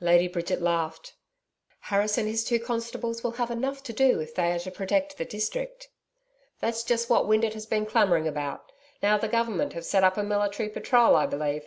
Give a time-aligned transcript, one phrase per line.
[0.00, 1.16] Lady Bridget laughed.
[1.80, 5.18] 'Harris and his two constables will have enough to do if they are to protect
[5.18, 5.90] the district.'
[6.60, 8.72] 'That's just what Windeatt has been clamouring about.
[9.02, 11.66] Now the Government have sent up a military patrol, I believe.